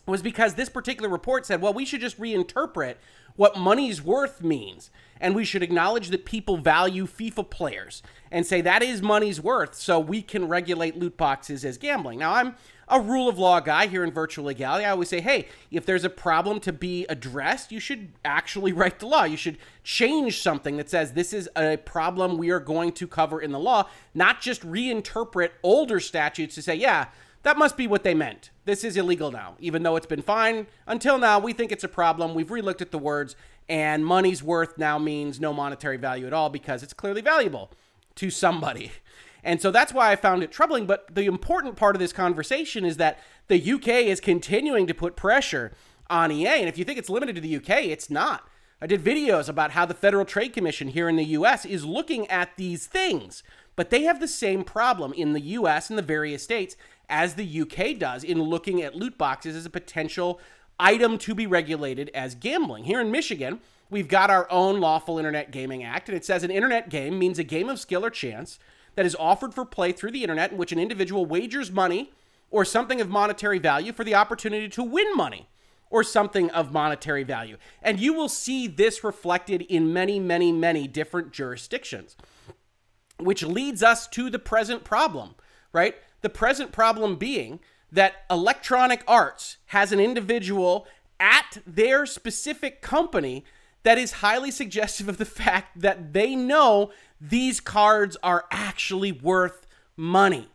was 0.06 0.22
because 0.22 0.54
this 0.54 0.68
particular 0.68 1.08
report 1.08 1.46
said, 1.46 1.60
well, 1.60 1.74
we 1.74 1.84
should 1.84 2.00
just 2.00 2.20
reinterpret 2.20 2.94
what 3.34 3.56
money's 3.56 4.02
worth 4.02 4.42
means. 4.42 4.90
And 5.20 5.34
we 5.34 5.44
should 5.44 5.62
acknowledge 5.62 6.08
that 6.08 6.24
people 6.24 6.58
value 6.58 7.06
FIFA 7.06 7.48
players 7.50 8.02
and 8.30 8.44
say 8.44 8.60
that 8.60 8.82
is 8.82 9.00
money's 9.00 9.40
worth, 9.40 9.74
so 9.74 9.98
we 9.98 10.20
can 10.20 10.48
regulate 10.48 10.96
loot 10.96 11.16
boxes 11.16 11.64
as 11.64 11.78
gambling. 11.78 12.18
Now, 12.18 12.34
I'm 12.34 12.54
a 12.88 13.00
rule 13.00 13.28
of 13.28 13.38
law 13.38 13.60
guy 13.60 13.86
here 13.86 14.04
in 14.04 14.12
virtual 14.12 14.44
legality. 14.44 14.84
I 14.84 14.90
always 14.90 15.08
say, 15.08 15.20
hey, 15.20 15.48
if 15.70 15.86
there's 15.86 16.04
a 16.04 16.10
problem 16.10 16.60
to 16.60 16.72
be 16.72 17.06
addressed, 17.08 17.72
you 17.72 17.80
should 17.80 18.12
actually 18.24 18.72
write 18.74 18.98
the 19.00 19.06
law. 19.06 19.24
You 19.24 19.36
should 19.36 19.58
change 19.82 20.40
something 20.42 20.76
that 20.76 20.90
says 20.90 21.12
this 21.12 21.32
is 21.32 21.48
a 21.56 21.78
problem 21.78 22.36
we 22.36 22.50
are 22.50 22.60
going 22.60 22.92
to 22.92 23.06
cover 23.06 23.40
in 23.40 23.52
the 23.52 23.58
law, 23.58 23.88
not 24.14 24.40
just 24.40 24.62
reinterpret 24.62 25.50
older 25.62 25.98
statutes 25.98 26.54
to 26.56 26.62
say, 26.62 26.74
yeah, 26.74 27.06
that 27.46 27.56
must 27.56 27.76
be 27.76 27.86
what 27.86 28.02
they 28.02 28.12
meant. 28.12 28.50
This 28.64 28.82
is 28.82 28.96
illegal 28.96 29.30
now, 29.30 29.54
even 29.60 29.84
though 29.84 29.94
it's 29.94 30.04
been 30.04 30.20
fine. 30.20 30.66
Until 30.84 31.16
now, 31.16 31.38
we 31.38 31.52
think 31.52 31.70
it's 31.70 31.84
a 31.84 31.88
problem. 31.88 32.34
We've 32.34 32.48
relooked 32.48 32.82
at 32.82 32.90
the 32.90 32.98
words, 32.98 33.36
and 33.68 34.04
money's 34.04 34.42
worth 34.42 34.76
now 34.78 34.98
means 34.98 35.38
no 35.38 35.52
monetary 35.52 35.96
value 35.96 36.26
at 36.26 36.32
all 36.32 36.50
because 36.50 36.82
it's 36.82 36.92
clearly 36.92 37.20
valuable 37.20 37.70
to 38.16 38.30
somebody. 38.30 38.90
And 39.44 39.62
so 39.62 39.70
that's 39.70 39.94
why 39.94 40.10
I 40.10 40.16
found 40.16 40.42
it 40.42 40.50
troubling. 40.50 40.86
But 40.86 41.14
the 41.14 41.26
important 41.26 41.76
part 41.76 41.94
of 41.94 42.00
this 42.00 42.12
conversation 42.12 42.84
is 42.84 42.96
that 42.96 43.20
the 43.46 43.74
UK 43.74 43.86
is 43.86 44.18
continuing 44.18 44.88
to 44.88 44.94
put 44.94 45.14
pressure 45.14 45.70
on 46.10 46.32
EA. 46.32 46.48
And 46.48 46.68
if 46.68 46.76
you 46.76 46.84
think 46.84 46.98
it's 46.98 47.08
limited 47.08 47.36
to 47.36 47.40
the 47.40 47.54
UK, 47.54 47.84
it's 47.84 48.10
not. 48.10 48.48
I 48.80 48.86
did 48.86 49.04
videos 49.04 49.48
about 49.48 49.70
how 49.70 49.86
the 49.86 49.94
Federal 49.94 50.24
Trade 50.24 50.52
Commission 50.52 50.88
here 50.88 51.08
in 51.08 51.14
the 51.14 51.24
US 51.24 51.64
is 51.64 51.84
looking 51.84 52.26
at 52.26 52.56
these 52.56 52.86
things, 52.86 53.42
but 53.74 53.90
they 53.90 54.02
have 54.02 54.20
the 54.20 54.28
same 54.28 54.64
problem 54.64 55.12
in 55.14 55.32
the 55.32 55.40
US 55.40 55.88
and 55.88 55.98
the 55.98 56.02
various 56.02 56.42
states 56.42 56.76
as 57.08 57.34
the 57.34 57.60
UK 57.62 57.98
does 57.98 58.24
in 58.24 58.42
looking 58.42 58.82
at 58.82 58.94
loot 58.94 59.16
boxes 59.16 59.56
as 59.56 59.66
a 59.66 59.70
potential 59.70 60.40
item 60.78 61.18
to 61.18 61.34
be 61.34 61.46
regulated 61.46 62.10
as 62.14 62.34
gambling. 62.34 62.84
Here 62.84 63.00
in 63.00 63.10
Michigan, 63.10 63.60
we've 63.90 64.08
got 64.08 64.30
our 64.30 64.50
own 64.50 64.80
lawful 64.80 65.18
Internet 65.18 65.50
Gaming 65.50 65.82
Act, 65.82 66.08
and 66.08 66.16
it 66.16 66.24
says 66.24 66.42
an 66.42 66.50
internet 66.50 66.88
game 66.88 67.18
means 67.18 67.38
a 67.38 67.44
game 67.44 67.68
of 67.68 67.80
skill 67.80 68.04
or 68.04 68.10
chance 68.10 68.58
that 68.94 69.06
is 69.06 69.16
offered 69.18 69.54
for 69.54 69.64
play 69.64 69.92
through 69.92 70.10
the 70.10 70.22
internet 70.22 70.52
in 70.52 70.58
which 70.58 70.72
an 70.72 70.78
individual 70.78 71.26
wagers 71.26 71.70
money 71.70 72.12
or 72.50 72.64
something 72.64 73.00
of 73.00 73.08
monetary 73.08 73.58
value 73.58 73.92
for 73.92 74.04
the 74.04 74.14
opportunity 74.14 74.68
to 74.68 74.82
win 74.82 75.14
money 75.14 75.48
or 75.90 76.02
something 76.02 76.50
of 76.50 76.72
monetary 76.72 77.22
value. 77.22 77.56
And 77.82 78.00
you 78.00 78.12
will 78.12 78.28
see 78.28 78.66
this 78.66 79.04
reflected 79.04 79.62
in 79.62 79.92
many, 79.92 80.18
many, 80.18 80.52
many 80.52 80.88
different 80.88 81.32
jurisdictions, 81.32 82.16
which 83.18 83.42
leads 83.42 83.82
us 83.82 84.06
to 84.08 84.30
the 84.30 84.38
present 84.38 84.84
problem, 84.84 85.34
right? 85.76 85.94
The 86.22 86.30
present 86.30 86.72
problem 86.72 87.16
being 87.16 87.60
that 87.92 88.24
Electronic 88.30 89.04
Arts 89.06 89.58
has 89.66 89.92
an 89.92 90.00
individual 90.00 90.86
at 91.20 91.58
their 91.66 92.06
specific 92.06 92.80
company 92.80 93.44
that 93.82 93.98
is 93.98 94.14
highly 94.14 94.50
suggestive 94.50 95.08
of 95.08 95.18
the 95.18 95.24
fact 95.42 95.80
that 95.80 96.14
they 96.14 96.34
know 96.34 96.90
these 97.20 97.60
cards 97.60 98.16
are 98.22 98.46
actually 98.50 99.12
worth 99.12 99.66
money. 99.96 100.48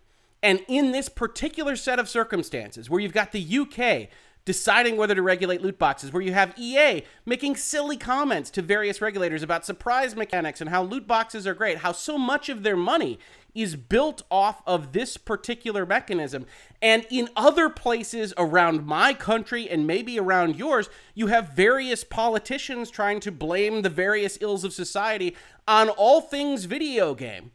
And 0.43 0.65
in 0.67 0.91
this 0.91 1.07
particular 1.07 1.75
set 1.75 1.99
of 1.99 2.09
circumstances, 2.09 2.89
where 2.89 2.99
you've 2.99 3.13
got 3.13 3.31
the 3.31 3.59
UK 3.59 4.09
deciding 4.43 4.97
whether 4.97 5.13
to 5.13 5.21
regulate 5.21 5.61
loot 5.61 5.77
boxes, 5.77 6.11
where 6.11 6.21
you 6.21 6.33
have 6.33 6.57
EA 6.57 7.03
making 7.25 7.55
silly 7.55 7.95
comments 7.95 8.49
to 8.49 8.61
various 8.61 9.01
regulators 9.01 9.43
about 9.43 9.65
surprise 9.65 10.15
mechanics 10.15 10.61
and 10.61 10.69
how 10.69 10.81
loot 10.81 11.05
boxes 11.05 11.45
are 11.45 11.53
great, 11.53 11.79
how 11.79 11.91
so 11.91 12.17
much 12.17 12.49
of 12.49 12.63
their 12.63 12.75
money 12.75 13.19
is 13.53 13.75
built 13.75 14.21
off 14.29 14.61
of 14.65 14.93
this 14.93 15.17
particular 15.17 15.85
mechanism. 15.85 16.45
And 16.81 17.05
in 17.09 17.29
other 17.35 17.69
places 17.69 18.33
around 18.37 18.85
my 18.85 19.13
country 19.13 19.69
and 19.69 19.85
maybe 19.85 20.19
around 20.19 20.55
yours, 20.55 20.89
you 21.13 21.27
have 21.27 21.53
various 21.53 22.03
politicians 22.03 22.89
trying 22.89 23.19
to 23.21 23.31
blame 23.31 23.81
the 23.81 23.89
various 23.89 24.37
ills 24.41 24.63
of 24.63 24.73
society 24.73 25.35
on 25.67 25.89
all 25.89 26.21
things 26.21 26.65
video 26.65 27.13
game. 27.13 27.51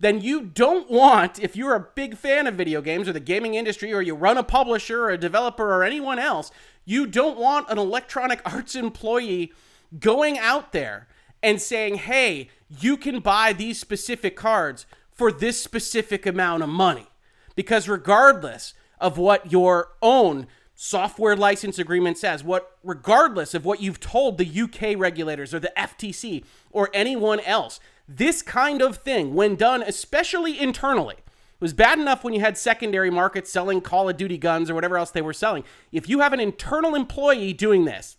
Then 0.00 0.20
you 0.20 0.42
don't 0.42 0.90
want, 0.90 1.38
if 1.38 1.56
you're 1.56 1.74
a 1.74 1.88
big 1.94 2.16
fan 2.16 2.46
of 2.46 2.56
video 2.56 2.82
games 2.82 3.08
or 3.08 3.12
the 3.12 3.20
gaming 3.20 3.54
industry, 3.54 3.92
or 3.92 4.02
you 4.02 4.14
run 4.14 4.36
a 4.36 4.42
publisher 4.42 5.04
or 5.04 5.10
a 5.10 5.18
developer 5.18 5.72
or 5.72 5.84
anyone 5.84 6.18
else, 6.18 6.50
you 6.84 7.06
don't 7.06 7.38
want 7.38 7.70
an 7.70 7.78
Electronic 7.78 8.40
Arts 8.44 8.74
employee 8.74 9.52
going 9.98 10.38
out 10.38 10.72
there 10.72 11.06
and 11.42 11.60
saying, 11.60 11.96
hey, 11.96 12.48
you 12.80 12.96
can 12.96 13.20
buy 13.20 13.52
these 13.52 13.78
specific 13.78 14.34
cards 14.36 14.86
for 15.14 15.30
this 15.32 15.62
specific 15.62 16.26
amount 16.26 16.62
of 16.62 16.68
money. 16.68 17.06
Because 17.54 17.88
regardless 17.88 18.74
of 19.00 19.16
what 19.16 19.52
your 19.52 19.92
own 20.02 20.46
software 20.74 21.36
license 21.36 21.78
agreement 21.78 22.18
says, 22.18 22.42
what 22.42 22.78
regardless 22.82 23.54
of 23.54 23.64
what 23.64 23.80
you've 23.80 24.00
told 24.00 24.38
the 24.38 24.60
UK 24.62 24.98
regulators 24.98 25.54
or 25.54 25.60
the 25.60 25.72
FTC 25.76 26.44
or 26.70 26.90
anyone 26.92 27.40
else, 27.40 27.78
this 28.08 28.42
kind 28.42 28.82
of 28.82 28.96
thing, 28.96 29.34
when 29.34 29.54
done, 29.54 29.82
especially 29.82 30.58
internally, 30.58 31.16
was 31.60 31.72
bad 31.72 31.98
enough 31.98 32.24
when 32.24 32.34
you 32.34 32.40
had 32.40 32.58
secondary 32.58 33.10
markets 33.10 33.50
selling 33.50 33.80
Call 33.80 34.08
of 34.08 34.16
Duty 34.16 34.36
guns 34.36 34.68
or 34.68 34.74
whatever 34.74 34.98
else 34.98 35.12
they 35.12 35.22
were 35.22 35.32
selling. 35.32 35.64
If 35.92 36.08
you 36.08 36.20
have 36.20 36.32
an 36.32 36.40
internal 36.40 36.94
employee 36.94 37.52
doing 37.52 37.84
this, 37.84 38.16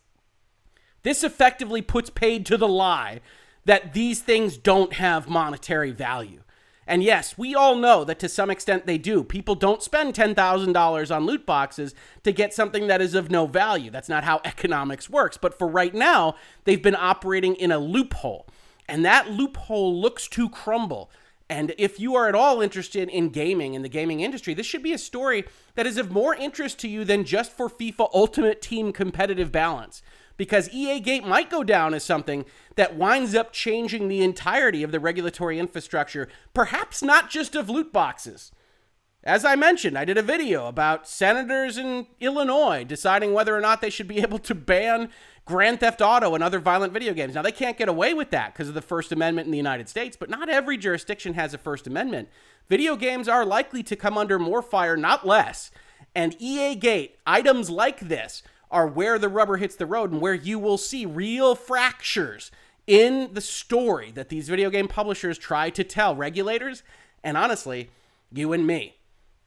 this 1.03 1.23
effectively 1.23 1.81
puts 1.81 2.09
paid 2.09 2.45
to 2.47 2.57
the 2.57 2.67
lie 2.67 3.19
that 3.65 3.93
these 3.93 4.21
things 4.21 4.57
don't 4.57 4.93
have 4.93 5.29
monetary 5.29 5.91
value 5.91 6.41
And 6.87 7.03
yes, 7.03 7.37
we 7.37 7.55
all 7.55 7.75
know 7.75 8.03
that 8.03 8.19
to 8.19 8.29
some 8.29 8.49
extent 8.49 8.85
they 8.85 8.97
do. 8.97 9.23
People 9.23 9.55
don't 9.55 9.81
spend 9.81 10.13
$10,000 10.13 11.15
on 11.15 11.25
loot 11.25 11.45
boxes 11.45 11.95
to 12.23 12.31
get 12.31 12.53
something 12.53 12.87
that 12.87 13.01
is 13.01 13.15
of 13.15 13.31
no 13.31 13.47
value. 13.47 13.89
That's 13.89 14.09
not 14.09 14.23
how 14.23 14.41
economics 14.45 15.09
works. 15.09 15.37
But 15.37 15.57
for 15.57 15.67
right 15.67 15.93
now, 15.93 16.35
they've 16.63 16.81
been 16.81 16.95
operating 16.95 17.55
in 17.55 17.71
a 17.71 17.79
loophole. 17.79 18.47
And 18.87 19.03
that 19.03 19.31
loophole 19.31 19.99
looks 19.99 20.27
to 20.29 20.47
crumble. 20.47 21.09
And 21.49 21.73
if 21.77 21.99
you 21.99 22.15
are 22.15 22.27
at 22.27 22.35
all 22.35 22.61
interested 22.61 23.09
in 23.09 23.29
gaming 23.29 23.73
in 23.73 23.83
the 23.83 23.89
gaming 23.89 24.19
industry, 24.19 24.53
this 24.53 24.65
should 24.65 24.83
be 24.83 24.93
a 24.93 24.97
story 24.97 25.45
that 25.75 25.85
is 25.85 25.97
of 25.97 26.11
more 26.11 26.35
interest 26.35 26.79
to 26.79 26.87
you 26.87 27.03
than 27.03 27.23
just 27.23 27.51
for 27.51 27.69
FIFA 27.69 28.09
Ultimate 28.13 28.61
Team 28.61 28.91
competitive 28.91 29.51
balance 29.51 30.01
because 30.37 30.69
EA 30.69 30.99
Gate 30.99 31.25
might 31.25 31.49
go 31.49 31.63
down 31.63 31.93
as 31.93 32.03
something 32.03 32.45
that 32.75 32.95
winds 32.95 33.35
up 33.35 33.51
changing 33.53 34.07
the 34.07 34.23
entirety 34.23 34.83
of 34.83 34.91
the 34.91 34.99
regulatory 34.99 35.59
infrastructure, 35.59 36.27
perhaps 36.53 37.01
not 37.01 37.29
just 37.29 37.55
of 37.55 37.69
loot 37.69 37.93
boxes. 37.93 38.51
As 39.23 39.43
I 39.43 39.55
mentioned, 39.55 39.97
I 39.97 40.05
did 40.05 40.19
a 40.19 40.21
video 40.21 40.67
about 40.67 41.07
senators 41.07 41.79
in 41.79 42.05
Illinois 42.19 42.83
deciding 42.83 43.33
whether 43.33 43.55
or 43.55 43.61
not 43.61 43.81
they 43.81 43.89
should 43.89 44.07
be 44.07 44.19
able 44.21 44.39
to 44.39 44.53
ban 44.53 45.09
Grand 45.45 45.79
Theft 45.79 46.01
Auto 46.01 46.33
and 46.35 46.43
other 46.43 46.59
violent 46.59 46.93
video 46.93 47.13
games. 47.13 47.35
Now, 47.35 47.41
they 47.41 47.51
can't 47.51 47.77
get 47.77 47.89
away 47.89 48.13
with 48.13 48.31
that 48.31 48.53
because 48.53 48.67
of 48.67 48.73
the 48.73 48.81
First 48.81 49.11
Amendment 49.11 49.45
in 49.45 49.51
the 49.51 49.57
United 49.57 49.89
States, 49.89 50.17
but 50.17 50.29
not 50.29 50.49
every 50.49 50.77
jurisdiction 50.77 51.35
has 51.35 51.53
a 51.53 51.59
First 51.59 51.87
Amendment. 51.87 52.29
Video 52.67 52.95
games 52.95 53.27
are 53.27 53.45
likely 53.45 53.83
to 53.83 53.95
come 53.95 54.17
under 54.17 54.39
more 54.39 54.63
fire, 54.63 54.97
not 54.97 55.25
less. 55.25 55.69
And 56.15 56.35
EA 56.39 56.75
Gate, 56.75 57.17
items 57.27 57.69
like 57.69 57.99
this, 57.99 58.41
are 58.75 58.85
where 58.85 59.17
the 59.17 59.29
rubber 59.29 59.55
hits 59.55 59.77
the 59.77 59.85
road 59.85 60.11
and 60.11 60.19
where 60.19 60.33
you 60.33 60.59
will 60.59 60.77
see 60.77 61.05
real 61.05 61.55
fractures 61.55 62.51
in 62.85 63.29
the 63.33 63.39
story 63.39 64.11
that 64.11 64.27
these 64.27 64.49
video 64.49 64.69
game 64.69 64.89
publishers 64.89 65.37
try 65.37 65.69
to 65.69 65.81
tell 65.81 66.13
regulators 66.13 66.83
and 67.23 67.37
honestly, 67.37 67.89
you 68.31 68.51
and 68.51 68.67
me. 68.67 68.97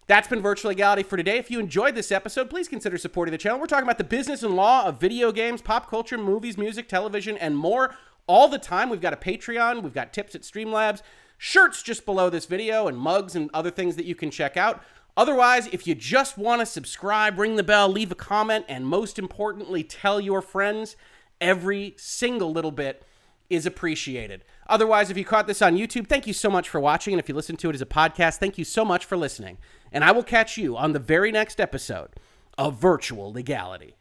That's 0.06 0.26
been 0.26 0.40
Virtual 0.40 0.70
Legality 0.70 1.02
for 1.02 1.18
today. 1.18 1.36
If 1.36 1.50
you 1.50 1.60
enjoyed 1.60 1.94
this 1.94 2.10
episode, 2.10 2.48
please 2.48 2.68
consider 2.68 2.96
supporting 2.96 3.32
the 3.32 3.38
channel. 3.38 3.60
We're 3.60 3.66
talking 3.66 3.84
about 3.84 3.98
the 3.98 4.04
business 4.04 4.42
and 4.42 4.56
law 4.56 4.86
of 4.86 4.98
video 4.98 5.30
games, 5.30 5.60
pop 5.60 5.90
culture, 5.90 6.16
movies, 6.16 6.56
music, 6.56 6.88
television, 6.88 7.36
and 7.36 7.54
more 7.54 7.94
all 8.26 8.48
the 8.48 8.58
time. 8.58 8.88
We've 8.88 9.02
got 9.02 9.12
a 9.12 9.16
Patreon, 9.16 9.82
we've 9.82 9.92
got 9.92 10.14
tips 10.14 10.34
at 10.34 10.40
Streamlabs, 10.40 11.02
shirts 11.36 11.82
just 11.82 12.06
below 12.06 12.30
this 12.30 12.46
video, 12.46 12.88
and 12.88 12.96
mugs 12.96 13.36
and 13.36 13.50
other 13.52 13.70
things 13.70 13.96
that 13.96 14.06
you 14.06 14.14
can 14.14 14.30
check 14.30 14.56
out. 14.56 14.82
Otherwise, 15.18 15.66
if 15.72 15.84
you 15.84 15.96
just 15.96 16.38
want 16.38 16.60
to 16.60 16.66
subscribe, 16.66 17.40
ring 17.40 17.56
the 17.56 17.62
bell, 17.64 17.88
leave 17.88 18.12
a 18.12 18.14
comment, 18.14 18.64
and 18.68 18.86
most 18.86 19.18
importantly, 19.18 19.82
tell 19.82 20.20
your 20.20 20.40
friends, 20.40 20.94
every 21.40 21.92
single 21.98 22.52
little 22.52 22.70
bit 22.70 23.02
is 23.50 23.66
appreciated. 23.66 24.44
Otherwise, 24.68 25.10
if 25.10 25.16
you 25.16 25.24
caught 25.24 25.48
this 25.48 25.60
on 25.60 25.76
YouTube, 25.76 26.06
thank 26.06 26.28
you 26.28 26.32
so 26.32 26.48
much 26.48 26.68
for 26.68 26.78
watching. 26.78 27.14
And 27.14 27.20
if 27.20 27.28
you 27.28 27.34
listen 27.34 27.56
to 27.56 27.68
it 27.68 27.74
as 27.74 27.82
a 27.82 27.86
podcast, 27.86 28.36
thank 28.36 28.58
you 28.58 28.64
so 28.64 28.84
much 28.84 29.04
for 29.04 29.16
listening. 29.16 29.58
And 29.90 30.04
I 30.04 30.12
will 30.12 30.22
catch 30.22 30.56
you 30.56 30.76
on 30.76 30.92
the 30.92 31.00
very 31.00 31.32
next 31.32 31.60
episode 31.60 32.10
of 32.56 32.76
Virtual 32.80 33.32
Legality. 33.32 33.96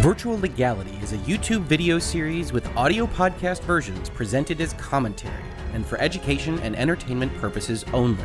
Virtual 0.00 0.40
Legality 0.40 0.96
is 1.02 1.12
a 1.12 1.18
YouTube 1.18 1.64
video 1.64 1.98
series 1.98 2.50
with 2.50 2.66
audio 2.78 3.06
podcast 3.08 3.60
versions 3.64 4.08
presented 4.08 4.62
as 4.62 4.72
commentary 4.74 5.44
and 5.72 5.86
for 5.86 5.98
education 6.00 6.58
and 6.60 6.76
entertainment 6.76 7.34
purposes 7.38 7.84
only. 7.92 8.24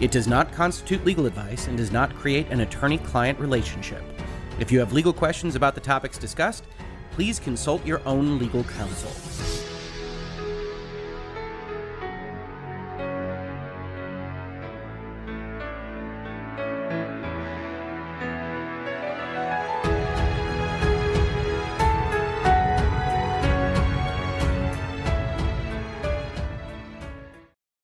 It 0.00 0.10
does 0.10 0.28
not 0.28 0.52
constitute 0.52 1.04
legal 1.04 1.26
advice 1.26 1.66
and 1.66 1.76
does 1.76 1.90
not 1.90 2.14
create 2.14 2.48
an 2.50 2.60
attorney 2.60 2.98
client 2.98 3.38
relationship. 3.40 4.02
If 4.60 4.70
you 4.70 4.78
have 4.78 4.92
legal 4.92 5.12
questions 5.12 5.56
about 5.56 5.74
the 5.74 5.80
topics 5.80 6.18
discussed, 6.18 6.64
please 7.10 7.40
consult 7.40 7.84
your 7.84 8.00
own 8.06 8.38
legal 8.38 8.64
counsel. 8.64 9.57